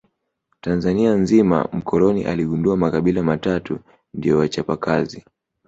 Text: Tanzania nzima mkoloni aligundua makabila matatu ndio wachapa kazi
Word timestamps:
Tanzania 0.61 1.13
nzima 1.15 1.69
mkoloni 1.73 2.23
aligundua 2.23 2.77
makabila 2.77 3.23
matatu 3.23 3.79
ndio 4.13 4.37
wachapa 4.37 4.77
kazi 4.77 5.23